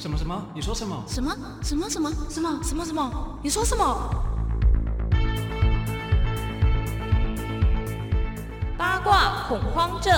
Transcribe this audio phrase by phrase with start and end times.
[0.00, 0.42] 什么什么？
[0.54, 1.04] 你说什么？
[1.06, 3.38] 什么什么什么什么什么什么？
[3.42, 4.24] 你说什么？
[8.78, 10.14] 八卦恐慌症。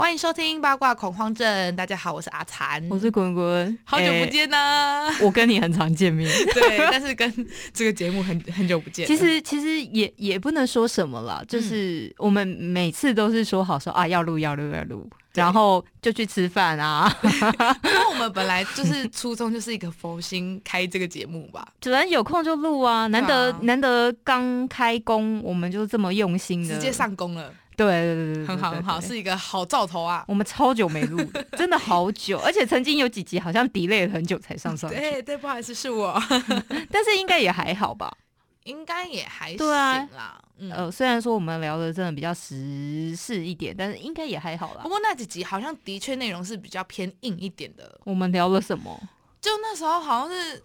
[0.00, 1.76] 欢迎收听八卦恐慌症。
[1.76, 6.26] 大家好，我是阿残，我是滚滚，好久不见呐、欸我跟你很常见面。
[6.54, 7.30] 对，但是跟
[7.74, 9.06] 这个节目很很久不见。
[9.06, 17.14] 其实其实也也不能说什么了，就是我们每次都是说好说啊要录要录要录，然后就去吃饭啊。
[17.84, 21.68] 因为我们本来就是初衷就是一个佛心开这个节目吧。
[21.78, 27.52] 主人有空就录啊，难得、难得刚开工，我们就这么用心的，直接上工了，
[27.86, 29.00] 对对对很好很好，。
[29.00, 30.24] 是一个好兆头啊。
[30.28, 36.20] 我们超久没录了，真的好久，而且曾经有几集好像 delay 了很久才上上去， 对对，不好意思，是我，
[36.90, 38.16] 但是应该也还好吧。
[38.64, 40.38] 应该也还行啦。
[40.58, 44.88] 嗯，呃，虽然说我们聊的真的比较时事一点，但是应该也还好啦不。
[44.88, 47.98] 过那几集好像的确内容是比较偏硬一点的。
[48.04, 49.00] 我们聊了什么？
[49.40, 50.62] 就那时候好像是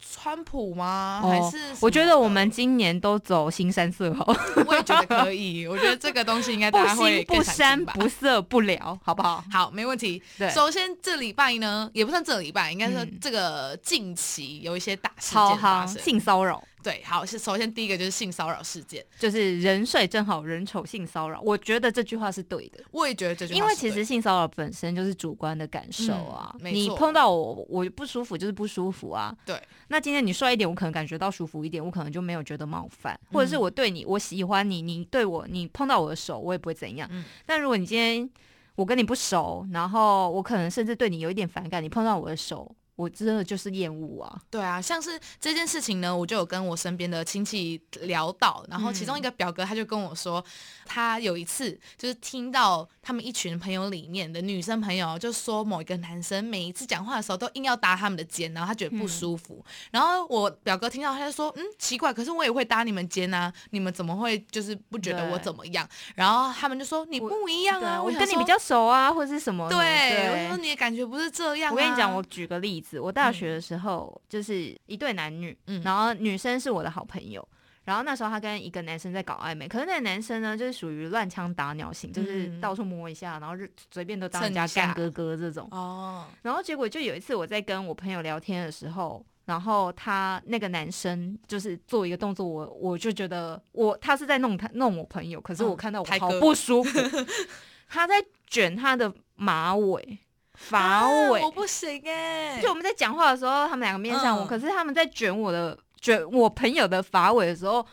[0.00, 1.20] 川普吗？
[1.22, 4.24] 哦还是我觉得我的们今年都走新三色好，
[4.66, 5.66] 我也觉得可以。
[5.66, 9.44] 我觉得这个东西应该不大家会新不更想删不色不聊，好不好？
[9.50, 10.22] 好，没问题。
[10.38, 16.02] 对，首先这礼拜呢，也不算这礼拜，应该说嗯这个近期有一些大事超件发夯生。
[16.02, 21.40] 性骚扰，对，好是首先第一个就是性骚扰事件，就是人帅真好人丑性骚扰。
[21.40, 22.78] 我觉得这句话是对的。
[22.92, 29.36] 我也觉得这句话因为其实性骚扰本身就是主观的感受啊，嗯你碰到我，我不舒服就是不舒服啊。
[29.44, 37.08] 对，那今天你帅一点，我可能感觉到舒服一点，我可能就没有觉得冒犯，或者是嗯我对你，我喜欢你，你对我，你碰到我的手，我也不会怎样。
[37.10, 38.30] 嗯但如果你今天
[38.76, 44.40] 我跟你不熟，然后我可能甚至对你有一点反感，你碰到我的手，我真的就是厌恶啊。
[44.50, 50.44] 对啊，像是这件事情呢，我就有跟我身边的亲戚聊到，然后其中一个表哥他就跟我说，
[50.84, 59.64] 他有一次就是听到他们一群朋友里面的女生朋友就说某一个男生每一次讲话的时候都硬要搭他们的肩，然后他觉得不舒服。
[59.90, 65.86] 然后我表哥听到他就说，嗯，奇怪，可是我也会搭你们肩啊，你们怎么会就是不觉得我怎么样？
[66.14, 69.76] 然后他们就说你不一样啊，对我跟你比较熟啊，或者是什么的？
[69.76, 71.72] 对，我说你的感觉不是这样、啊。
[71.72, 75.82] 我跟你讲，我举个例子，我大学的时候、就是一对男女，嗯。
[75.82, 77.46] 然后女生是我的好朋友，
[77.84, 82.60] 然后那时候她跟一个男生在搞暧昧，可是那个男生呢，就是属于乱枪打鸟型，就是嗯。
[82.60, 85.66] 到处摸一下，然后就随便都当人家干哥哥这种。
[85.70, 89.24] 哦，然后结果就有一次我在跟我朋友聊天的时候。
[89.46, 96.98] 然后他那个男生就是做一个动作，我我就觉得我他是在弄他弄我朋友，可是我嗯看到我好不舒服，
[97.86, 98.14] 他在
[98.48, 100.18] 卷他的马尾
[100.56, 107.86] 发尾，啊我不行哎、就我们在讲话的时候，他们两个面向我，嗯可是他们在卷我的卷我朋友的发尾的时候，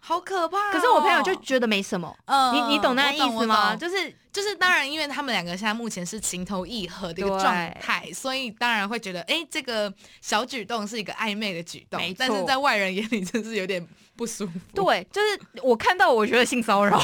[0.00, 2.14] 好可怕哦、可是我朋友就觉得没什么。
[2.26, 3.74] 嗯，你你懂那个意思吗？
[3.74, 7.44] 就是就是当然，因为他们两个现在目前是情投意合的一个状
[7.80, 13.86] 态，所以当然会觉得，哎、这个小举动是一个暧昧的举动但是在外人眼里真是有点
[14.16, 14.52] 不舒服。
[14.74, 16.98] 对，就是我看到我觉得性骚扰，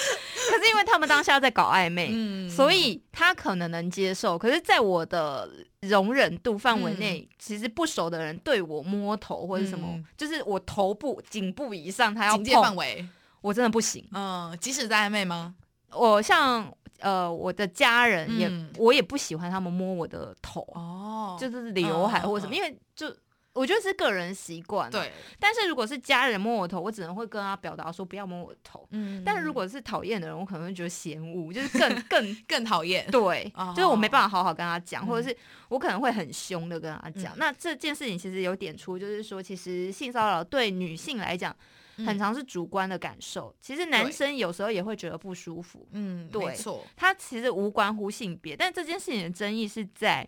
[0.50, 4.36] 可是因为他们当下在搞暧昧，嗯所以他可能能接受。
[4.38, 5.48] 可是，在我的
[5.82, 13.06] 容忍度范围内，其实不熟的人对我摸头或者什么，嗯就是我头部颈部以上，他要警戒范，围，
[13.40, 14.04] 我真的不行。
[14.12, 15.54] 嗯，即使在暧昧吗？
[15.92, 23.14] 我像呃，我的家人也，嗯我也不喜欢他们摸我的头，哦就是刘海或者什么，因为就
[23.52, 28.86] 我觉得是个人习惯。，对，但是如果是家人摸我头，我只能会跟他表达说不要摸我头。
[28.92, 35.36] 嗯但是如果是讨厌的人，我可能会觉得嫌恶， 就是更更 更讨厌，对哦，就是我没办法好好跟他讲，嗯或者是
[35.68, 37.34] 我可能会很凶的跟他讲。
[37.34, 41.54] 嗯那这件事情其实有点出，就是说，其实性骚扰对女性来讲，
[41.96, 43.54] 很嗯常是主观的感受。
[43.60, 45.86] 其实男生有时候也会觉得不舒服。
[45.92, 50.26] 嗯，对没错，他其实无关乎性别，但这件事情的争议是在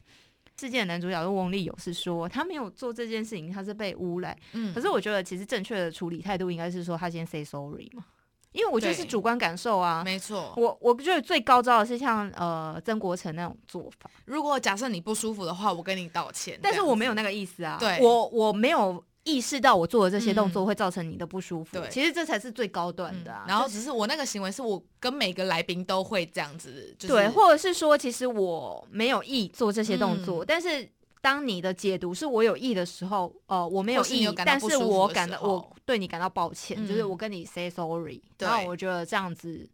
[0.56, 4.36] 事件的男主角是翁立友，是说他没有做这件事情，他是被诬赖。
[4.52, 8.04] 嗯，可是我觉得其实正确的处理态度应该是说他先 say sorry 嘛，
[8.52, 10.02] 因为我觉得是主观感受啊。
[10.04, 10.52] 没错。
[10.56, 17.76] 我我觉得最高招的是像呃曾国成那种做法，如果假设你不舒服的话，我跟你道歉，但是我没有那个意思啊。
[17.80, 21.78] 对我我没有意识到我做的这些动作嗯会造成你的不舒服。
[21.78, 23.44] 对其实这才是最高端嗯的啊。
[23.46, 30.88] 然后只是我那个行为是我跟每个来宾都会这样子，就是、对，或者是说，其实我没有意做这些动嗯作，但是
[31.20, 39.68] 当你的解读是我有意的时候，呃，我没有意但是我感到我对你感到抱歉，嗯就是我跟你 say sorry，对然后我觉得这样子。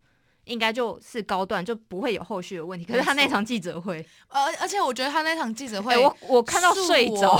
[0.44, 2.83] 应该就是高段，就不会有后续的问题。
[2.87, 7.39] 可是他那场记者会，而而且我觉得他那场记者会，哎、我我看到睡着，，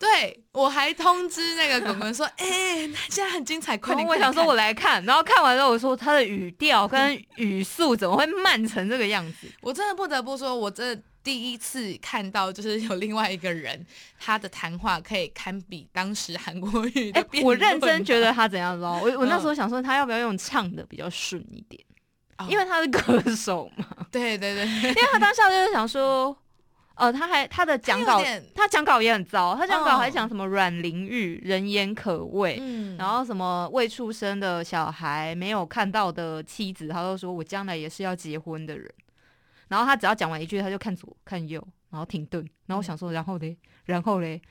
[0.00, 4.08] 对我还通知那个滚滚说， 哎、那现在很精彩，快点！
[4.08, 9.46] 我想说，我来看，然后看完之后，我说他的语调跟语速怎么会慢成这个样子？
[9.60, 13.86] 我真的不得不说，我真的第一次看到，就是有另外一个人，
[14.18, 18.92] 他的谈话可以堪比当时韩国语的哎、辩我认真觉得他怎样知道？
[19.02, 21.82] 我我那时候嗯想说，他要不要用唱的比较顺一点？
[22.38, 23.84] 哦因为他是歌手嘛。
[24.10, 26.34] 对对对， 因为他当下就是想说，
[27.00, 28.22] 呃，他还他的讲稿
[28.54, 32.58] 他讲稿也很糟，他讲稿还哦讲什么阮玲玉人言可畏。
[32.60, 38.86] 嗯然后什么未出生的小孩没有看到的妻子，他都说我将来也是要结婚的人。
[39.68, 42.44] 然后他只要讲完一句，他就看左看右，然后停顿。
[42.66, 43.56] 然后我想说，然后嘞，
[43.86, 44.42] 然后嘞，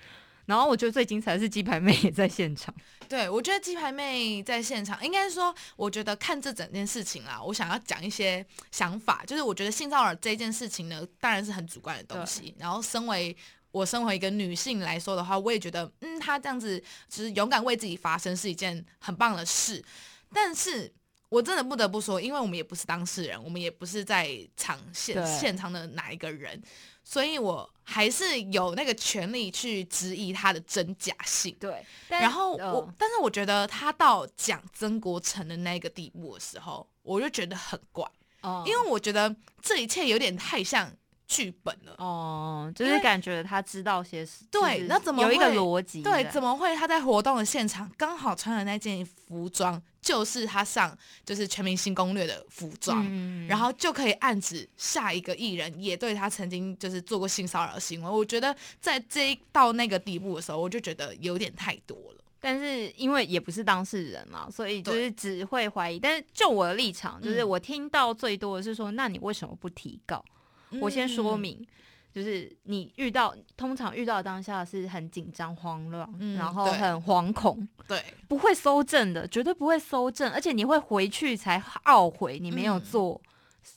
[0.50, 2.74] 然后我觉得最精彩的是鸡排妹也在现场。
[3.08, 12.56] 对，我觉得鸡排妹在现场，应该是说，我觉得看这整件事情啦，我想要讲一些想法，就是我觉得性骚扰这件事情呢，当然是很主观的东西。
[12.58, 13.38] 然后，身为
[13.70, 19.86] 我身为一个女性来说的话，我也觉得，嗯，她这样子就是勇敢为自己发声是一件很棒的事。
[20.34, 20.92] 但是
[21.30, 26.60] 我真的不得不说，因为我们也不是当事人，我们也不是在场现现场的哪一个人，
[27.12, 31.56] 所以我还是有那个权利去质疑它的真假性。
[31.60, 38.08] 对，然后呃我，但是我觉得他到讲曾国成的那个地步的时候，我就觉得很怪，
[38.42, 40.88] 哦因为我觉得这一切有点太像
[41.30, 41.94] 剧本了。
[42.00, 46.02] 哦，就是感觉他知道些事，对那怎么有一个会逻辑？
[46.02, 53.06] 对，怎么会他在活动的现场刚好穿的那件服装就是他上就是全明星攻略的服装？
[53.08, 58.10] 嗯然后就可以暗指下一个艺人也对他曾经就是做过性骚扰行为。
[58.10, 62.16] 我觉得在这一到那个地步的时候，我就觉得有点太多了。
[62.42, 66.00] 但是因为也不是当事人嘛，所以就是只会怀疑。
[66.00, 70.24] 但是就我的立场，就是嗯我听到最多的是说，那你为什么不提告？
[70.82, 71.68] 我先说嗯，明，
[72.14, 76.78] 就是你遇到通常遇到当下是很紧张、慌乱，嗯然后对。
[76.78, 82.82] 很惶恐，对，不会搜证的，绝对不会搜证，而且你会回去才懊悔你没有嗯。
[82.82, 83.22] 做，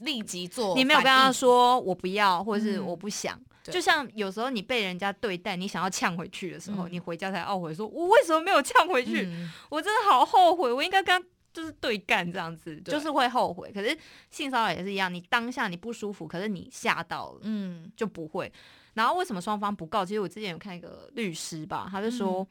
[0.01, 2.87] 立即做，你没有跟他，说我不要，或者是嗯。
[2.87, 3.39] 我不想。
[3.65, 3.73] 对。
[3.73, 6.93] 就像有时候你被人家对待，你想要呛回去的时候，嗯。
[6.93, 9.27] 你回家才懊悔说，我为什么没有呛回去？
[9.27, 9.51] 嗯。
[9.71, 13.71] 我真的好后悔，我应该跟他就是对干这样子，就是会后悔。
[13.73, 13.97] 可是
[14.31, 18.53] 性骚扰也是一样，你当下你不舒服，可是你吓到了嗯就不会。
[18.95, 20.05] 然后为什么双方不告？
[20.05, 22.47] 其实我之前有看一个律师吧，他就说、嗯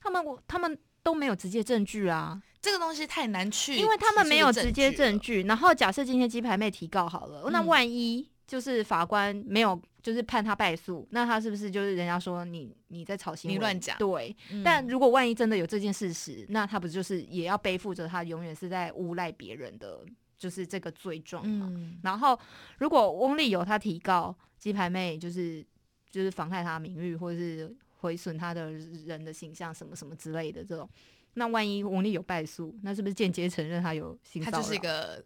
[0.00, 5.48] 他们他们都没有直接证据啊，这个东西太难去，因为他们没有直接证据据。
[5.48, 20.00] 然后假设今天鸡排妹提告好了，那嗯万一就是法官没有就是判他败诉，那他是不是就是人家说你你在炒新闻你乱讲对，嗯但如果万一真的有这件事实，那他不就是也要背负着他永远是在诬赖别人的，
[20.38, 21.68] 就是这个罪状吗？
[21.70, 22.38] 嗯然后
[22.78, 25.62] 如果翁立友他提告鸡排妹，就是
[26.10, 30.88] 就是妨害他名誉，或者是毁损他的人的形象什么什么之类的这种，
[31.34, 34.56] 那万一翁立有败诉，那是不是间接承认他有性骚扰？
[34.56, 35.22] 他就是一个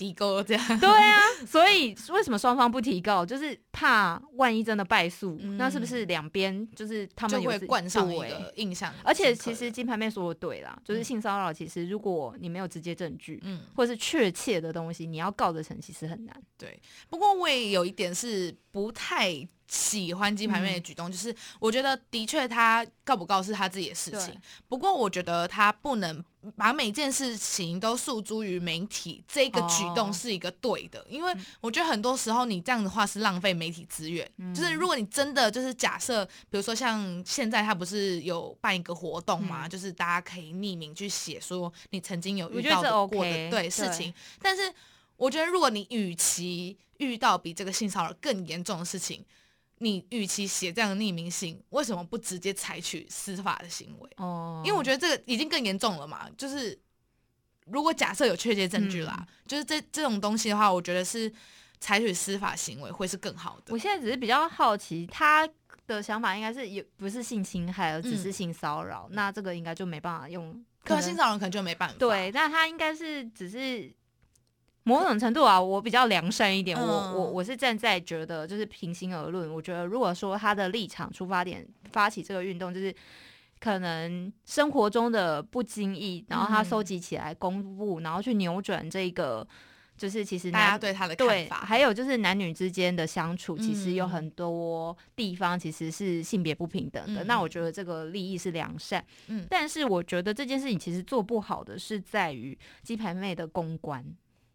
[0.00, 3.24] 低沟这样， 对啊，所以为什么双方不提告？
[3.26, 8.90] 就是怕万一真的败诉，嗯那是不是两边就是他们就会有自冠上一对个印象。
[9.04, 16.34] 而且其实金牌妹说的对啦，就是嗯性骚扰，其实如果你没有直接证据，嗯，或是确切的东西，你要告得成其实很难。
[16.56, 16.80] 对。
[17.10, 24.36] 不过我也有一点是不太喜欢鸡排妹的举动，就是我觉得的确他告不告是他自己的事情，
[24.68, 26.24] 不过我觉得他不能
[26.56, 30.12] 把每件事情都诉诸于媒体，这个举动哦。
[30.12, 34.28] 是一个对的，因为我觉得很多时候你这样的话是浪费媒体资源。
[34.38, 34.52] 嗯。
[34.52, 39.70] 就是如果你真的就是假设，比如说像现在他不是有办一个活动嘛，嗯。
[39.70, 44.62] 就是大家可以匿名去写说你曾经有遇到的过 OK，的对事情，但是
[45.16, 49.24] 我觉得如果你与其遇到比这个性骚扰更严重的事情，
[49.82, 54.10] 你与其写这样的匿名信，为什么不直接采取司法的行为？
[54.18, 56.78] 哦因为我觉得这个已经更严重了嘛，就是
[57.64, 61.32] 如果假设有确切证据啦，嗯就是这这种东西的话，我觉得是
[61.80, 63.78] 采取司法行为会是更好的我。
[63.78, 65.48] 现在只是比较好奇，他
[65.86, 70.62] 的想法应该是有不是性侵害，而只嗯是性骚扰，那这个应该就没办法用。
[70.84, 71.94] 可能性骚扰可能就没办法。
[71.98, 73.90] 对，那他应该是只是
[74.90, 77.14] 某种程度啊，我比较良善一点，我嗯。
[77.14, 82.94] 我我是站在觉得就是平心而论，我觉得如果说他的立场出发点发起这个运动，就是
[83.58, 89.46] 可能生活中的不经意，然后他嗯收集起来公布，然后去扭转这个，
[89.98, 97.22] 就是其实大家对他的看，法，还有就是男女之间的相处，其实有嗯很多地方其实是性别不平等的。
[97.22, 97.26] 嗯。
[97.26, 99.46] 那我觉得这个利益是良善，嗯。
[99.50, 104.02] 但是我觉得这件事情其实做不好的是在于鸡排妹的公关。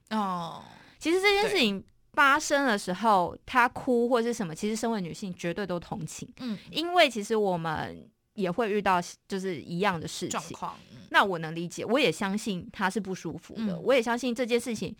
[0.10, 0.64] 哦，
[1.00, 1.84] 其实这件事情
[2.14, 10.40] 发生的时候，她哭或是什么，其实身为女性绝对都同情，嗯因为其实我们也会遇到就是一样的事情。
[10.58, 10.98] 状，嗯。
[11.10, 13.82] 那我能理解，我也相信他是不舒服的，嗯。
[13.84, 14.96] 我也相信这件事情。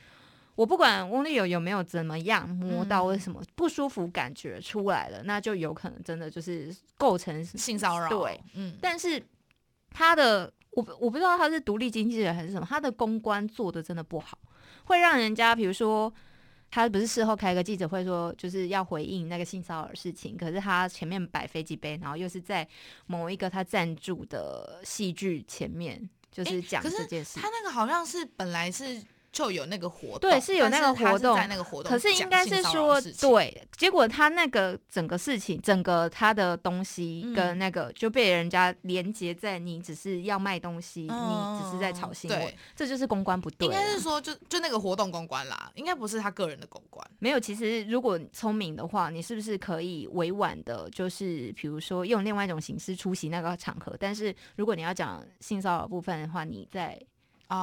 [0.56, 9.22] 我不管翁丽友有没有怎么样摸到嗯为什么不舒服感觉出来了，那就有可能真的就是构成性骚扰，对，嗯，但是
[9.90, 14.38] 他的我我不知道他是独立经纪人还是什么，他的公关做的真的不好，
[14.86, 16.12] 会让人家比如说
[16.72, 22.68] 他不是事后开个记者会说就是要回应那个性骚扰事情，可是他前面摆飞机杯，然后又是在
[23.06, 27.40] 某一个他赞助的戏剧前面就是讲这件事。
[27.40, 29.02] 他那个好像是本来是
[29.36, 43.72] 就有那个活动，对是有那个活动在那个活动可是应该是说对，结果他那个整个事情，整个他的东西嗯跟那个就被人家连接在你只是要卖东西，嗯你只是在炒新闻，这就是公关不对啊。
[43.74, 53.94] 应该是说就就那个活动公关啦，应该不是他个人的公关，没有，其实如果你聪明的话，你是不是可以委婉的，就是比如说用另外一种形式出席那个场合？
[54.00, 57.15] 但是如果你要讲性骚扰部分的话，你在哦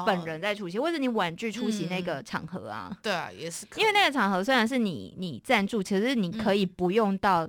[0.07, 2.97] 本人在出席，或者你婉拒出席那个场合啊。
[3.03, 3.81] 对啊，也是可。
[3.81, 7.49] 以，因为那个场合虽然是你你赞助，其实你可以不用到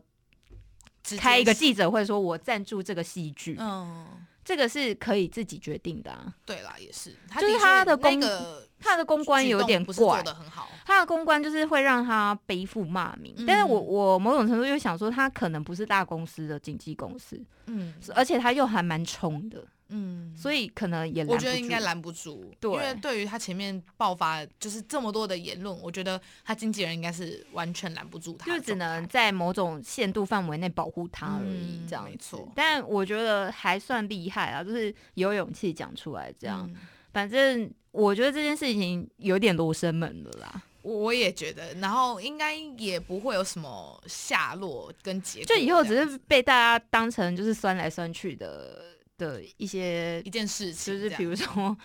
[1.18, 4.08] 开一个记者会说我赞助这个戏剧，嗯，
[4.44, 6.34] 这个是可以自己决定的啊。
[6.46, 13.46] 对啦，也是，就是他的公那个他的公关有点怪，的很好，他的公关就是会让他背负骂名，嗯。
[13.46, 17.94] 但是我我某种程度又想说，他可能不是大公司的经纪公司，嗯。
[18.16, 23.22] 而且他又还蛮冲的，嗯，所以可能也我觉得应该拦不住，对因为对。
[23.22, 32.52] 于他前面爆发就是这么多的言论，我觉得他经纪人应该是完全拦不住他就只能在某种限度范围内保护他而已，嗯这样子没错。
[32.56, 36.68] 但我觉得还算厉害啊，就是有勇气讲出来这样。
[36.74, 36.80] 嗯。
[37.12, 48.84] 反正我觉得这件事情有点罗生门了啦，我我也觉得，然后应该也不会有什么下落跟结果，就以后只是被大家当成就是酸来酸去的
[49.24, 51.76] 的一些一件事情，就是比如说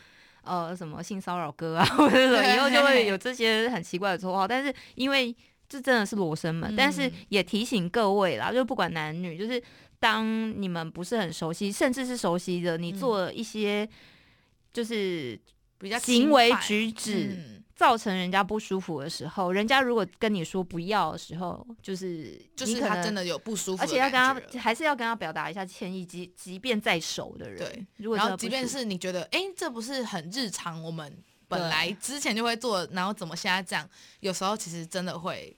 [0.42, 4.46] 呃什么性骚扰歌啊， 或者什么，以后就会有这些很奇怪的绰号。
[4.46, 5.34] 但是因为
[5.68, 6.76] 这真的是罗生门，嗯。
[6.76, 9.62] 但是也提醒各位啦，就不管男女，就是
[9.98, 10.26] 当
[10.60, 12.98] 你们不是很熟悉，甚至是熟悉的，你嗯。
[12.98, 13.88] 做了一些
[14.72, 15.38] 就是
[15.78, 17.36] 比较行为举止。
[17.36, 17.47] 嗯
[17.78, 31.16] 造成人家不舒服的时候，人家如果跟你说不要的时候，就是就是他真的有不舒服而且要跟他还是要跟他表达一下歉意，即即便在熟的人，对，如果然后即便是你觉得，哎，这不是很日常，我们
[31.46, 33.88] 本来之前就会做，然后怎么现在这样？
[34.18, 35.56] 有时候其实真的会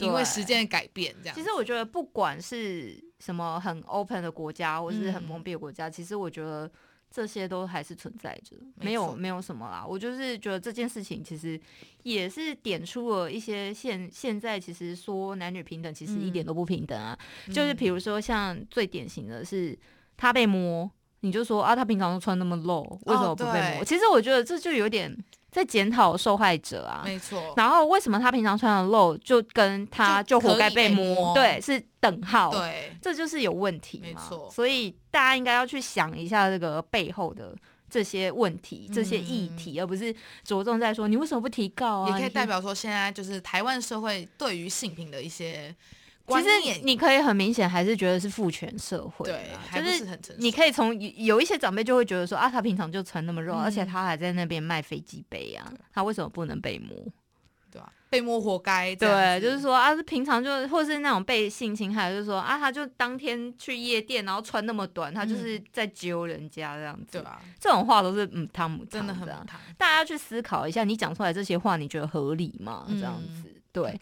[0.00, 1.34] 因为时间的改变，这样。
[1.34, 6.70] 其实我觉得不管是什么很 open 的国家，或是很嗯封闭的国家，其实我觉得
[7.14, 9.86] 这些都还是存在着，没有没有什么啦。
[9.88, 11.58] 我就是觉得这件事情其实
[12.02, 17.16] 也是点出了一些现现在其实说男女平等，其实一点嗯都不平等啊。
[17.46, 19.78] 就是嗯比如说像最典型的是
[20.16, 20.90] 他被摸，
[21.20, 23.82] 你就说啊，他平常都穿那么露，为什么不被摸？
[23.82, 25.16] 哦其实我觉得这就有点
[25.54, 27.02] 在检讨受害者啊。
[27.04, 31.14] 没错，然后为什么他平常穿的露就跟他就就活该被摸？
[31.14, 34.04] 摸对，是等号。，对，这就是有问题嘛。
[34.08, 37.54] 没错所以大家应该要去想一下这个背后的
[37.88, 42.10] 这些问题、这些议题，而不是着重在说你为什么不提告啊？
[42.10, 42.44] 也可以代。
[42.44, 45.74] 表说现在就是台湾社会对于性平的一些
[46.26, 50.18] 其实你，你可以很明显还是觉得是父权社会对啦，还就是很。
[50.38, 56.96] 你可以从有有一些长辈就会觉得说啊，他平常就穿那么肉，嗯而且他还在那边卖飞机杯啊，他为什么不能被摸？
[57.70, 57.92] 对吧？
[58.08, 67.18] 被摸活该，对，就是说啊，是平常就或是那种被性侵害，就是说啊，他就当天去夜店，然后穿那么短，他就是在揪人家这样子。
[67.18, 67.42] 对啊？
[67.58, 69.60] 这种话都是嗯，汤姆真的很汤。
[69.76, 72.86] 大家去思考一下，你讲出来这些话，你觉得合理吗？
[72.88, 73.98] 嗯这样子，对。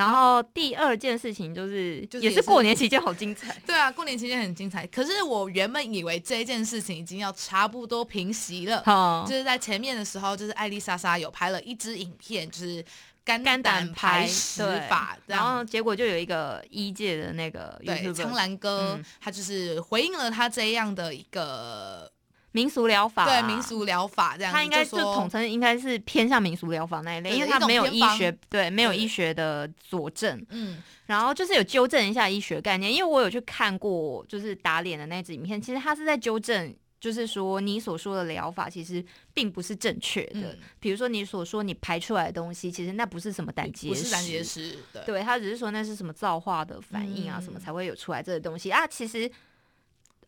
[0.00, 3.54] 然后第二件事情就是，也是就是也是过年期间好精彩。
[3.66, 4.86] 对啊，过年期间很精彩。
[4.86, 12.82] 可是我原本以为这件事情已经要差不多平息了，好就，是在前面的时候，就是艾丽莎莎有拍了一支影片，就是
[13.22, 15.62] 肝肝胆胆排排石法，然后。
[15.62, 22.10] 结果就有一个一届的那个对苍兰哥、嗯他就是回应了他这样的一个
[22.52, 23.24] 民俗疗法。
[23.24, 30.82] 啊，对民俗疗法这样子，他应该就统称应该是偏向民俗疗法那一类，因为他没有医学对没有医学的佐证，嗯。
[31.06, 36.74] 然后就是有纠正一下医学概念，因为我有去看过就是打脸的那支影片，其实他是在纠正。
[37.00, 39.02] 就是说，你所说的疗法其实
[39.32, 40.52] 并不是正确的。
[40.52, 40.58] 嗯。
[40.78, 45.02] 比如说，你所说你排出来的东西，其实那不是什么胆结石，不是胆结石，对。
[45.06, 48.70] 对他只是说那是什么造化的反应啊，嗯什么才会有出来这个东西。
[48.70, 48.86] 啊。
[48.86, 49.30] 其实，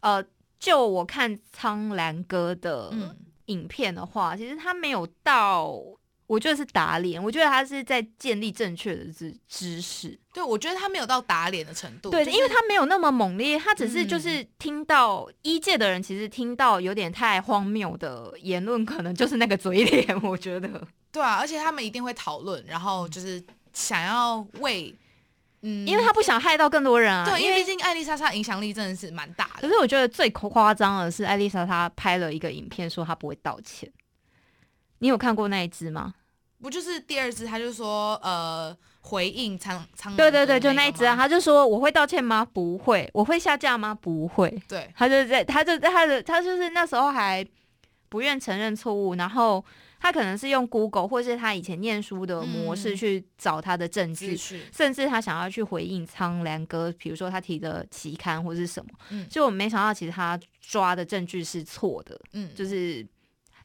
[0.01, 0.25] 呃，
[0.63, 3.17] 就我看苍兰哥的嗯
[3.47, 5.75] 影片的话，其实他没有到
[6.29, 10.17] 我觉得是打脸，我觉得他是在建立正确的知知识。
[10.33, 12.11] 对，我觉得他没有到打脸的程度。
[12.11, 20.23] 对，就是因为他没有那么猛烈，他只是就嗯是听到一届的人，其实听到有点太荒谬的言论，可能就是那个嘴脸。
[20.23, 23.43] 我觉得，对啊，而且他们一定会讨论，然后就是
[23.73, 24.95] 想要为，
[25.63, 27.25] 嗯，因为他不想害到更多人啊。
[27.25, 29.63] 对，因因为毕竟艾丽莎莎影响力真的是蛮大的。
[29.63, 33.91] 可是我觉得最夸张的是，艾丽莎她拍了一个影片，说她不会道歉。
[34.99, 36.15] 你有看过那一只吗？
[36.61, 42.47] 不就是第二只，他就说呃回应苍苍对对对，就那那一只啊，吗他就说我会道歉吗？
[42.53, 43.11] 不会。
[43.13, 43.93] 我会下架吗？
[43.93, 44.49] 不会。
[44.69, 47.45] 对他就在，他就他的他就是那时候还
[48.09, 49.65] 不愿承认错误，然后
[50.03, 52.97] 他可能是用 Google 或是他以前念书的模式嗯。
[52.97, 59.29] 去找他的证据，甚至他想要去回应苍兰哥，比如说他提的期刊或是什么，嗯。
[59.31, 63.07] 就我没想到其实他抓的证据是错的，嗯，就是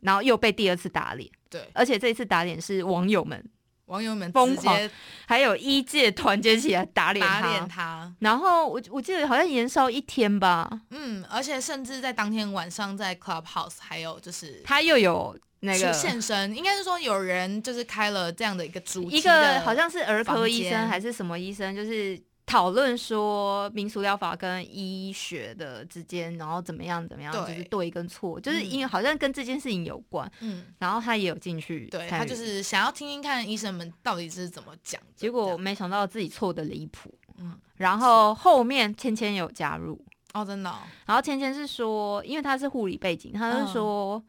[0.02, 1.68] 然后又被第二次打脸，对。
[1.74, 3.44] 而且这一次打脸是网友们
[3.86, 4.78] 网友们疯狂
[5.26, 7.48] 还有一届团结起来打脸打。
[7.50, 37.58] 脸他，然后我我记得好像延烧一天吧，嗯，而且甚至在当天晚上在 Clubhouse 还有就是他又有那个出现身，应该是说有人就是开了这样的一个主题一个好像是儿科医生还是什么医生，就是讨论说民俗疗法跟医学的之间，然后怎么样怎么样，就是对跟错，就是嗯因为好像跟这件事情有关，嗯，然后他也有进去对他就是想要听听看医生们到底是怎么讲，结果没想到自己错的离谱，嗯。
[37.78, 40.00] 然后后面芊芊有加入，
[40.34, 40.78] 哦真的哦。
[41.06, 43.66] 然后芊芊是说，因为他是护理背景，他嗯。
[43.68, 44.24] 是说。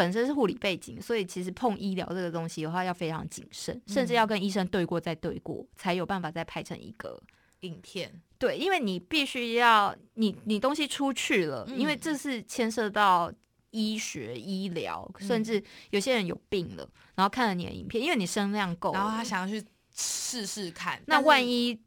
[0.00, 4.16] 本身是护理背景，所以其实碰医疗这个东西的话，要非常谨慎，甚至嗯。
[4.16, 7.22] 要跟医生对过再对过，才有办法再拍成一个
[7.60, 11.98] 影片，对，因为你必须要你你东西出去了，因为嗯。
[12.00, 13.30] 这是牵涉到
[13.72, 15.44] 医学医疗，甚嗯。
[15.44, 19.62] 至有些人有病了，然后看了你的影片，因为你声量够，然后他想要去
[19.94, 21.78] 试试看，那万一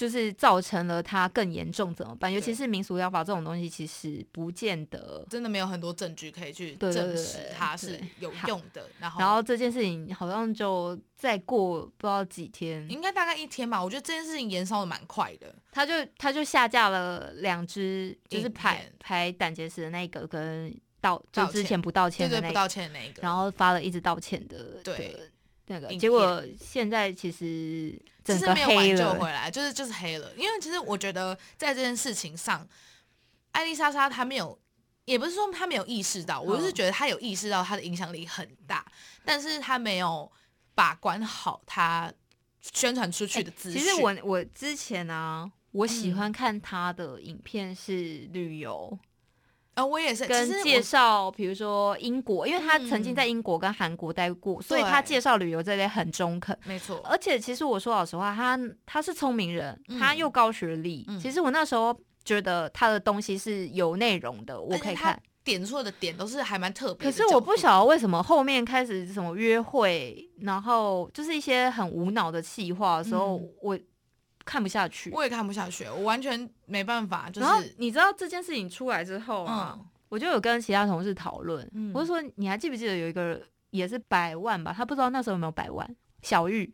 [0.00, 2.32] 就是造成了它更严重怎么办？
[2.32, 5.22] 尤其是民俗疗法这种东西，其实不见得。
[5.28, 25.14] 真的没有很多证据可以去证实它是有用的，然后然后这件事情好像就再过不知道几天，应该大概一天吧，我觉得这件事情延烧的蛮快的，他就他就下架了两只，就是影排排胆结石的那个跟道就之前不道歉的那个不道歉的那个，然后发了一直道歉的对
[25.66, 30.32] 那个，结果现在其实整个其实没有挽黑了，救回来，就是就是黑了。
[30.36, 32.66] 因为其实我觉得在这件事情上，
[33.52, 34.58] 艾丽莎莎她没有，
[35.04, 38.84] 也不是说她没有意识到，我就是嗯觉得她有意识到她的影响力很大，
[39.24, 40.30] 但是她没有
[40.74, 42.12] 把关好她
[42.60, 43.80] 宣传出去的资讯。
[43.80, 48.98] 其实我我之前啊，我喜嗯欢看她的影片是旅游，
[49.74, 56.56] 呃，我也是跟介绍，比如说英国，因为他曾经嗯在英国跟韩国待过，所以他介绍旅游这类很中肯。
[56.64, 61.04] 没错，而且其实我说老实话，他他是聪明人，他嗯又高学历。
[61.08, 65.20] 嗯其实我那时候觉得他的东西是有内容的，我可以看。
[65.42, 67.16] 点错的点都是还蛮特别可。
[67.16, 73.78] 是我不晓得为什么后面开始什么约会，然后就是一些很无脑的气话的时候，嗯我
[74.50, 75.12] 看不下去。
[75.12, 79.86] 我也看不下去，我完全没办法，就然后是你知道这件事情出来之后啊，嗯。
[80.08, 81.92] 我就有跟其他同事讨论，嗯。
[81.94, 84.74] 我就说你还记不记得有一个也是百万吧？
[84.76, 85.88] 他不知道那时候有没有百万，
[86.22, 86.68] 小玉，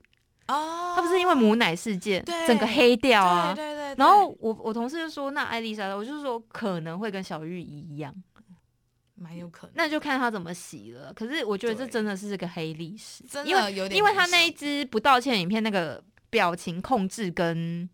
[0.48, 3.54] 哦，他不是因为母奶事件整个黑掉啊。
[3.54, 8.14] 对对对，然后我我同事就说，那艾丽莎，我就说可能会跟小玉一样，
[9.16, 11.12] 蛮有可能，那就看他怎么洗了。
[11.12, 16.02] 可是我觉得这真的是个黑历史，真因为的有点因为他那一支不道歉影片那个
[16.36, 17.88] 表情控制跟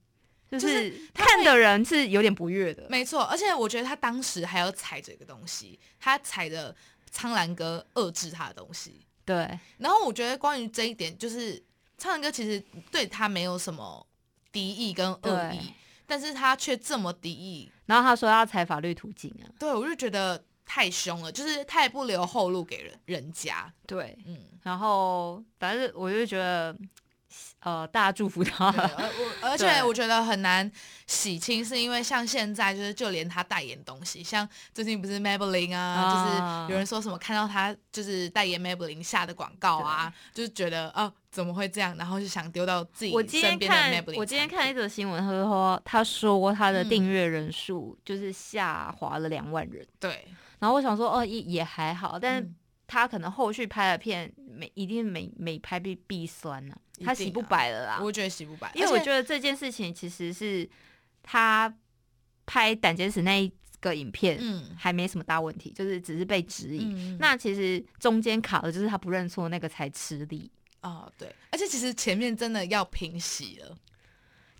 [0.50, 2.84] 就就是看的人是有点不悦的。
[2.90, 6.74] 没错，而且我觉得他当时还要踩着一个东西，他踩着
[7.08, 9.06] 苍兰哥遏制他的东西。
[9.24, 9.36] 对，
[9.78, 11.62] 然后我觉得关于这一点，就是
[11.96, 14.04] 苍兰哥其实对他没有什么
[14.50, 15.72] 敌意跟恶意，
[16.04, 23.72] 但是他却这么敌意，然后他说要踩法律途径啊，对我就觉得太凶了，就是太不留后路给人人家。
[23.86, 26.76] 对，嗯，然后反正我就觉得，
[27.60, 30.70] 呃，大家祝福他，而我而 且我觉得很难
[31.06, 44.18] 洗清，是因为像现在就是就连他代言东西，像最近不是 Maybelline 啊，啊就是有人说什么看到他就是代言 Maybelline 下的广告啊，就是觉得哦怎么会这样，然后就想丢到自己我今天身边的看 Maybelline。
[44.18, 46.88] 我今天看一则新闻，他说他说他的嗯。
[46.88, 50.26] 订阅人数就是下滑了两万人，对，
[50.58, 52.56] 然后我想说哦也也还好，但是嗯。
[52.84, 58.00] 他可能后续拍的片没一定每每拍必必酸呐、一他洗不白了啦。
[58.02, 60.68] 我觉得洗不白，因为我觉得这件事情其实是
[61.22, 61.72] 他
[62.46, 66.84] 拍胆结石那一个影片嗯还没什么大问题，就是只是被质疑。
[66.84, 70.50] 嗯，那其实中间卡的就是他不认错那个才吃力。
[70.82, 73.76] 哦，对，而且其实前面真的要平息了，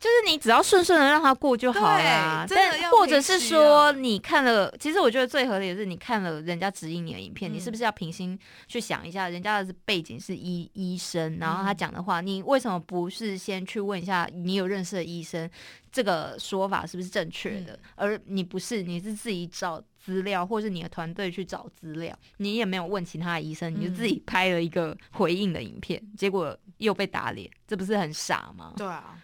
[0.02, 2.44] 就是你只要顺顺的让他过就好了。
[2.48, 8.36] 但或者是说你看了，其实我觉得最合理的是你看了人家指引你的影片，嗯你是不是要平心
[8.66, 15.48] 去想一下，人家的背景是医医生，然后他嗯讲的话，你为什么不是先去问一下你有认识的医生，
[15.92, 17.74] 这个说法是不是正确的？
[17.74, 28.72] 嗯而你不是，你是自己找资料，或是你的团队去找资料，你也没有问其他的医生，你就自己嗯拍了一个回应的影片，结果又被打脸，这不是很傻吗？
[28.76, 29.16] 对啊，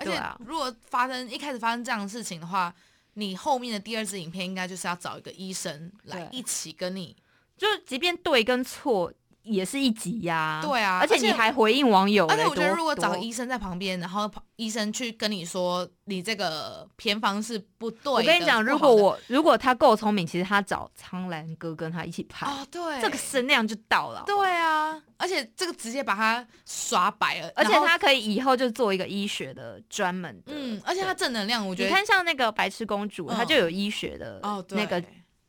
[0.00, 2.74] 而且如果发生一开始发生这样的事情的话，
[3.14, 7.14] 你后面的第二支影片应该就是要找一个医生来一起跟你，
[7.56, 9.12] 就即便对跟错
[9.50, 23.00] 也是一集呀、对啊而且你还回应网友嘞，而且我觉得如果找医生在旁边，然后医生去跟你说你这个偏方是不对的，我跟你讲，如果我如果他够聪明，其实他找苍兰哥跟他一起拍，哦对。
[23.00, 24.22] 这个声量就到了。
[24.26, 33.36] 对啊，而且这个直接把他刷白了，而且他可以以后就做一个医学的专门的，嗯，而且他正能量，我觉得你看像那个白痴公主，嗯。
[33.40, 34.38] 她就有医学的
[34.70, 35.02] 那个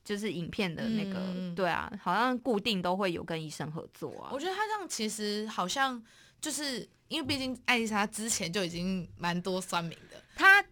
[0.04, 4.40] 就是影片的那个，对啊，好像固定都会有跟医生合作啊我。
[4.40, 6.02] 觉得他这样其实好像
[6.40, 10.64] 就是因为毕竟艾丽莎之前就已经蛮多酸民的，他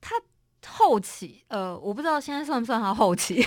[0.00, 0.14] 他
[0.66, 3.44] 后期，呃，我不知道现在算不算他后期，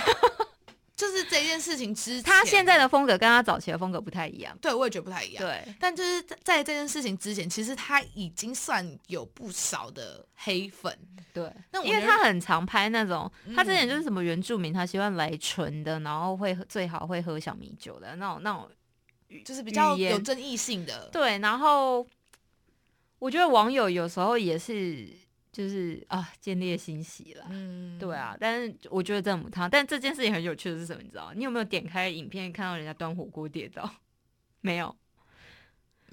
[1.02, 4.56] 就是这件事情之前，他现在的风格跟他早期的风格不太一样。
[4.62, 5.44] 对我也觉得不太一样。
[5.44, 10.96] 对，但就是在在这件事情之前，其实他已经算有不少的黑粉。
[11.32, 18.70] 对，那我因为他很常拍那种，他之前嗯就是什么原住民，他喜欢来纯的，然后会最好会喝小米酒的那种那种。
[19.46, 22.06] 就是比较有争议性的，对，然后
[23.18, 25.08] 我觉得网友有时候也是
[25.52, 27.46] 就是啊建立欣喜了。
[27.50, 31.02] 嗯，对，啊，但是我觉得这母汤，但这件事情很有趣的是什么？
[31.02, 31.32] 你知道吗？
[31.36, 33.88] 你有没有点开影片看到人家端火锅跌倒？
[34.62, 34.96] 没有，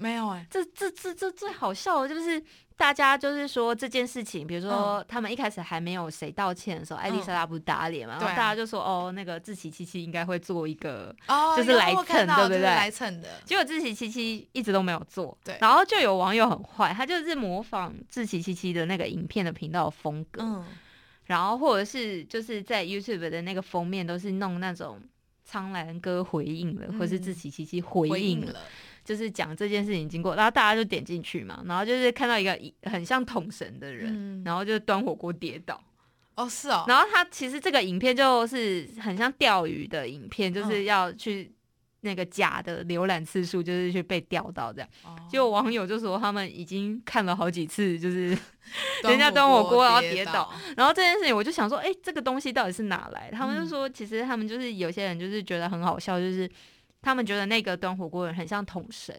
[0.00, 2.42] 没有哎、这这这这最好笑的就是
[2.74, 4.70] 大家就是说这件事情，比如嗯。
[4.70, 15.58] 说他们一开始还没有谁道歉的时候，艾丽莎拉不是打脸嘛，然后大家就说哦，那个志奇七七应该会做一个，哦，就是来蹭对不对来蹭的，结果志奇七七一直都没有做，对。
[15.60, 20.64] 然后就有网友很坏，他就是模仿志奇七七的那个影片的频道的风格，嗯，
[21.24, 24.98] 然后或者是就是在 YouTube 的那个封面都是弄那种
[25.44, 27.22] 苍兰哥回应了，或是嗯。
[27.22, 28.46] 志奇七七回回应了。
[28.46, 28.60] 应了，
[29.04, 32.58] 就是讲这件事情经过，然后大家就点进去嘛，然后就是看到一个
[32.90, 35.82] 很像桶神的人，嗯，然后就端火锅跌倒，
[36.34, 40.84] 哦是哦，然后他其实这个影片就是很像钓鱼的影片，就是嗯。
[40.84, 41.52] 要去
[42.02, 44.88] 那个假的浏览次数，就是去被钓到这样。
[45.04, 45.14] 哦。
[45.28, 48.28] 结果网友就说他们已经看了好几次，就是
[49.04, 53.30] 人家端火锅然后跌跌倒，然后这件事情我就想说，哎、这个东西到底是哪来？
[53.30, 53.68] 他们就嗯。
[53.68, 56.50] 说，其实他们就是有些人就是觉得很好笑，就是
[57.02, 59.14] 他们觉得那个端火锅人很像桶神。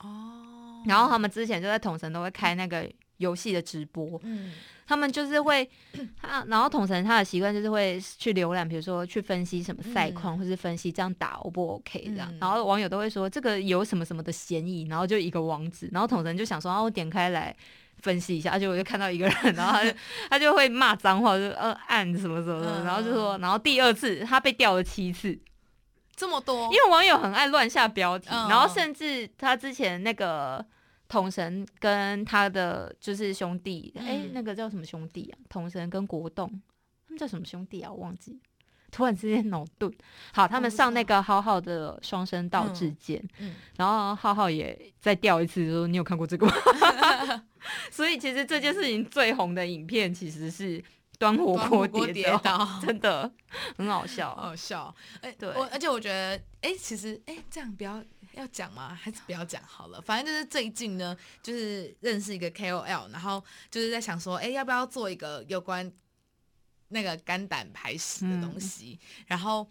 [0.00, 4.52] 哦，然后他们之前就在统神都会开那个游戏的直播，嗯。
[4.88, 5.68] 他们就是会
[6.22, 10.38] 他，然后统神他的习惯就是会去浏览，比如说去分析什么赛况，嗯。
[10.38, 12.38] 或是分析这样打 O 不 OK 这样，嗯。
[12.40, 17.54] 然后网友都会说这个有什么什么的嫌疑，然后就一个网址，然后统神就想说，啊，我点开来。
[18.02, 19.96] 分析一下，而且我就看到一个人， 然后他就
[20.30, 22.84] 他就会骂脏话，就呃按什么什么的，嗯。
[22.84, 25.36] 然后就说，然后第二次他被调了七次，
[26.16, 30.64] 这么多，因为网友很爱乱下标题，嗯然后甚至他之前那个
[31.08, 35.38] 统神跟他的就是兄弟，哎、嗯那个叫什么兄弟啊？
[35.48, 36.48] 统神跟国栋，
[37.06, 37.92] 他们叫什么兄弟啊？
[37.92, 38.40] 我忘记。
[38.92, 39.92] 突然之间脑顿，
[40.32, 46.54] 好，他们上那个浩浩的双声道之间，嗯然后浩浩也再掉一次，说你有看过这个吗？
[47.90, 50.82] 所以其实这件事情最红的影片其实是
[51.18, 53.30] 端火锅跌倒， 真的
[53.76, 54.34] 很好笑。
[54.36, 54.94] 好笑。
[55.20, 58.02] 哎、对我而且我觉得，哎、其实，哎、这样不要
[58.32, 58.94] 要讲吗？
[58.94, 60.00] 还是不要讲好了。
[60.00, 65.90] 反正就是最近呢，就是认识一个 KOL，然后就是在想说，哎、要不要做一个有关
[66.88, 68.98] 那个肝胆排石的东西？
[69.26, 69.66] 然后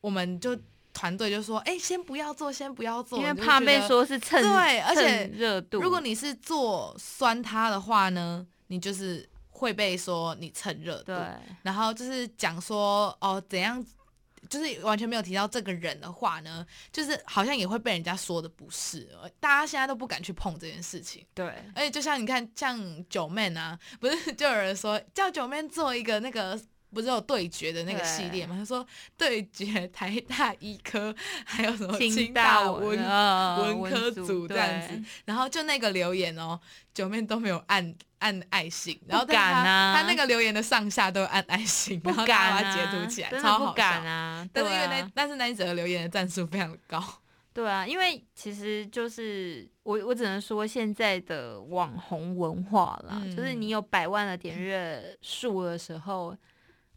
[0.00, 0.58] 我们就
[0.92, 3.80] 团队就说，哎、先不要做，先不要做，因为怕被。
[3.86, 5.80] 说是蹭对而且热度。
[5.80, 11.06] 如果你是做酸它的话呢，你就是会被说你蹭热度。
[11.06, 11.18] 对
[11.62, 13.84] 然后就是讲说哦怎样，
[14.48, 21.26] 就是完全没有提到这个人的话呢，就是好像也会被人家说的不是，呃大家现在都不敢去碰这件事情。
[21.34, 26.58] 对而且就像你看，像九妹啊，不是就有人说叫九妹做一个那个。
[26.94, 28.56] 不是有对决的那个系列吗？
[28.58, 36.58] 他说对决台大医科，还有什么清大文文文科组这样子，然后就那个留言哦，
[36.94, 39.94] 九面都没有按按爱心，然后不敢啊。
[39.96, 44.08] 他那个留言的上下都有按爱心，不然后大敢啊，截图起来，真超好敢笑。
[44.08, 44.48] 啊！
[44.52, 47.02] 但是因为那但是那一则留言的赞数非常的高，
[47.52, 56.36] 对啊，因为其实就是我，我只能说现在的网红文化啦，嗯就是你有百万的点阅数的时候，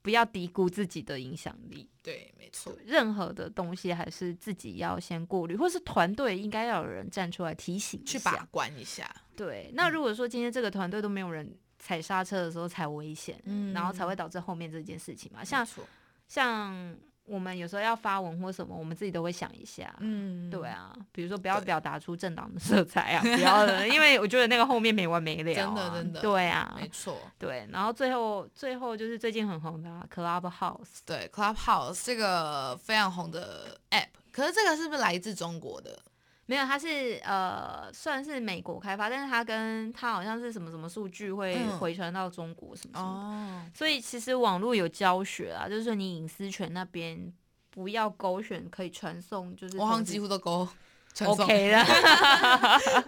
[0.02, 1.90] 不要低估自己的影响力。
[2.02, 8.48] 对，没错，，任何的东西还是自己要先过滤，或是团队应该要有人站出来提醒去把。
[8.52, 9.10] 关一下。
[9.36, 15.44] 对，那如果说今天这个团队都没有人踩刹车的时候才危险，嗯然后才会导致后面这件事情嘛。
[15.44, 15.66] 像
[16.28, 19.94] 像我们有时候要发文或什么，我们自己都会想一下。
[20.00, 27.18] 嗯，对，啊，比如说不要表达出政党的色彩啊，不要的，因为我觉得那个后面没完没了、啊，真的真的对啊，没错。
[27.38, 35.98] 对，然后最后最后就是最近很红的、啊、Clubhouse，对，Clubhouse 这个非常红的 App，可是这个是不是来自中国的？
[36.52, 41.80] 没有，它是呃算是美国开发，但是它跟它好像是什么什么数据会嗯。
[41.80, 47.32] 回传到中国什么什么的哦，所以其实网络有教学啊，就是说你隐私权那边
[47.70, 50.68] 不要勾选可以传送，就是我好像几乎都勾
[51.26, 51.86] OK 了。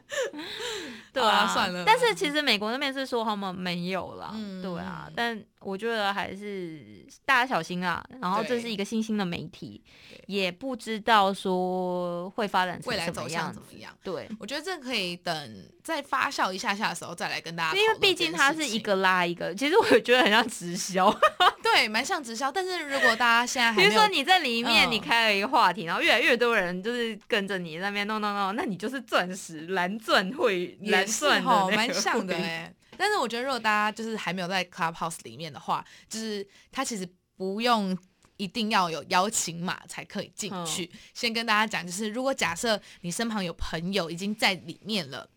[1.14, 5.08] 对好啊，啦算了但是其实美国那边是说他们没有啦，嗯对啊。
[5.16, 8.04] 但我觉得还是大家小心啊。
[8.20, 9.84] 然后这是一个新兴的媒体，
[10.26, 13.96] 也不知道说会发展成未来走向怎么样？
[14.04, 17.88] 对，我觉得这可以等再发酵一下下的时候再来跟大家因。
[17.88, 21.16] 为毕竟它是一个拉一个，其实我觉得很像直销。
[21.62, 22.52] 对，蛮像直销。
[22.52, 32.74] 但是如果大家现在还比如说你在里面，嗯你开了一个话题，然后越来越多人就是跟着你那边弄弄弄，那你就是钻石蓝钻会蓝钻的吼，那蛮像的会哎。
[32.98, 37.98] 但是我觉得，如果大家就是还没有在 Clubhouse 里面的话，就是他其实不用
[38.38, 40.90] 一定要有邀请码才可以进嗯去。
[41.14, 45.30] 先跟大家讲，就是如果假设你身旁有朋友已经在里面了。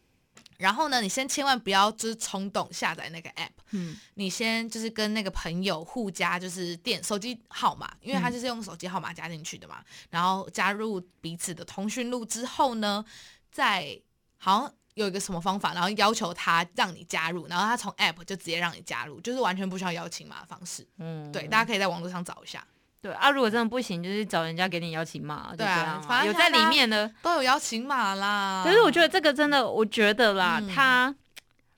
[0.59, 3.97] 然后呢，你先千万不要就是冲动下载那个 app，嗯。
[4.15, 8.33] 你先就是跟那个朋友互加就是电手机号码，因为他嗯。
[8.33, 9.83] 就是用手机号码加进去的嘛。
[10.11, 13.05] 然后加入彼此的通讯录之后呢，
[13.51, 14.01] 再
[14.39, 20.87] 好像有一个什么方法，然后要求他让你加入，然后他从 app 就直接让你加入，就是完全不需要邀请码的方式。
[20.99, 22.67] 嗯，对，大家可以在网络上找一下，
[23.07, 27.11] 对啊，如果真的不行，就是找人家给你邀请码，就对啊有在里面的。
[27.23, 28.63] 都有邀请码啦。
[28.65, 31.15] 可是我觉得这个真的，我觉得啦，嗯它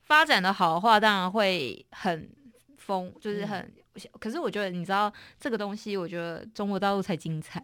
[0.05, 2.31] 发展的好的话，当然会很
[2.77, 3.73] 疯，就是嗯很。
[4.21, 7.61] 可是我觉得，你知道这个东西，我觉得中国大陆才精彩。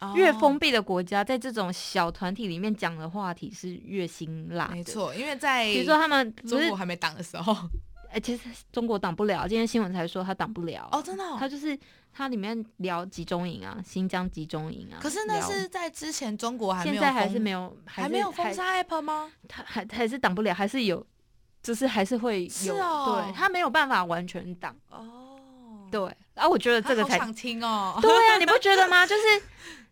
[0.00, 4.68] 哦越封闭的国家，在这种小团体里面讲的话题是越辛辣。
[4.68, 7.56] 没，错，因为在比如说他们中国，还没挡的时候，
[8.16, 9.46] 哎、其实中国挡不了。
[9.46, 10.88] 今天新闻才说他挡不了。
[10.90, 11.78] 哦，真的哦、他就是
[12.14, 14.96] 他里面聊集中营啊，新疆集中营啊。
[15.02, 19.30] 可是那是在之前中国还没有现在还封是没有，是还没有封杀 app 吗？
[19.46, 21.06] 他还还是挡不了，还是有，
[21.62, 24.74] 就是还是会是有，哦对他没有办法完全挡。
[24.88, 26.00] 哦，对，
[26.32, 27.98] 然后我觉得这个才好想听哦。
[28.00, 29.06] 对啊，你不觉得吗？
[29.06, 29.22] 就是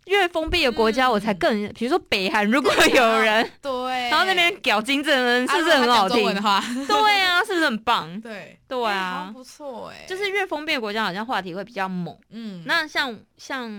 [0.07, 1.13] 越封闭的国家，嗯。
[1.13, 3.71] 我才更，比如说北韩，如果有人， 对，
[4.11, 6.25] 然后那边搞金正恩，是不是很好听？
[6.35, 8.21] 对啊，是不是很棒？
[8.21, 8.59] 对。
[8.67, 12.17] 对啊，不错哎，就是越封闭的国家，好像话题会比较猛。
[12.31, 13.71] 嗯，那像像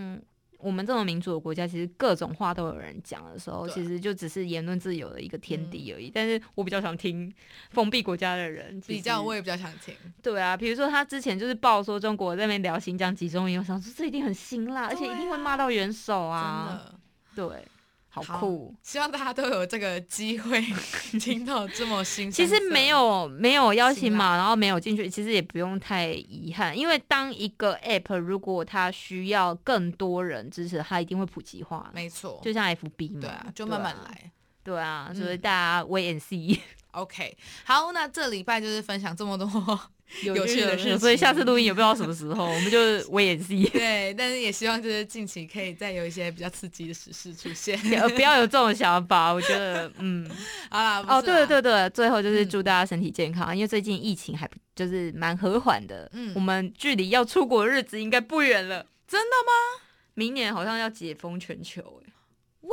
[0.66, 6.10] 我们这种民主的国家，其实各种话都有人讲的时候，其实就只是言论自由的一个天地而已。
[6.12, 7.32] 但是我比较想听
[7.70, 16.82] 封闭国家的人比较我也比较想听，对啊，比如说他之前就是报说中国在那边聊新疆集中营，我想说这一定很辛辣，而且一定会骂到元首啊。
[16.84, 17.00] 的。
[17.36, 17.68] 对，
[18.24, 18.74] 好好酷。
[18.82, 20.62] 希望大家都有这个机会
[21.20, 22.32] 听到这么新。
[22.32, 34.10] 其实没，有没有邀请辛码，然后没有进去，其实也不用太遗憾，因为当一个 app 如果它需要更多人支持，它一定会普及化，没错，就像 FB 嘛，对啊，就慢慢对啊。
[34.10, 34.32] 来。
[34.66, 39.48] 对啊，所以嗯大家 wait and see，OK，好，那这礼拜就是分享这么多，
[40.24, 47.78] 有趣的事情所以下次录音也不知道什么时候，我们就 wait and see，对，但是也希望就是近期可以再有一些比较刺激的时事出现。
[48.00, 50.30] 呃不要有这种想法，我觉得 嗯。
[50.70, 58.86] 好啦，哦，对对对，最后就是嗯祝大家身体健康，因为最近疫情还不就是蛮和缓的，嗯我们距离要出国的日子应该不远了。
[59.08, 59.84] 真的吗？
[60.14, 62.14] 明年好像要解封全球，哎，
[62.62, 62.70] 哇！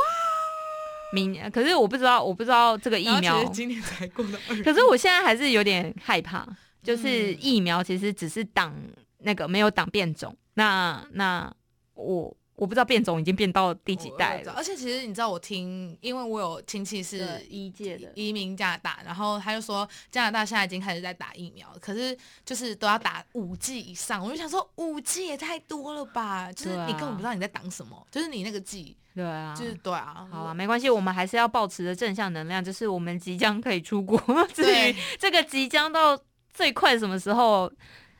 [1.13, 6.47] 明年，可是我不知道，我不知道这个疫苗，今年才过了二，可是我现在还是有点害怕，
[6.83, 7.39] 就是嗯。
[7.41, 8.75] 疫苗其实只是挡
[9.19, 11.55] 那个没有挡变种，那那
[11.95, 18.11] 我我不知道变种已经变到第几代了，而且其实你知道，我听，因为我有亲戚是对一届的。
[18.15, 34.19] 移民加拿大，然后他就说加拿大现在已经开始在打疫苗，可是就是都要打五剂以上，我就想说五剂也太多了吧，就是你根本不知道你在挡什么，就是你那个剂，对啊，就是对啊，好啊，没关系，我们还是要保持着正向能量，就是我们即将可以出国。
[34.55, 34.97] 至于对。
[35.19, 36.17] 这个即将到
[36.53, 37.71] 最快什么时候，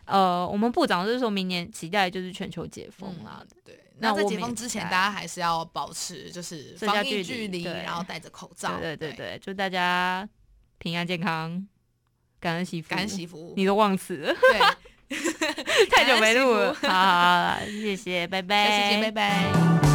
[0.05, 3.41] 呃，我们部长就是说明年期待就是全球解封啦。
[3.41, 7.73] 嗯对，那在解封之前，大家还是要保持就是防疫距距离，对。
[7.85, 8.79] 然后戴着口罩。
[8.81, 10.29] 对对对对，祝大家
[10.79, 11.67] 平安健康，
[12.41, 13.55] 感恩惜福，感恩惜福。
[13.57, 14.35] 你都忘词了，
[15.09, 15.17] 对，
[15.91, 19.92] 太久没录了，好好好，谢谢，拜拜，下次见，拜拜。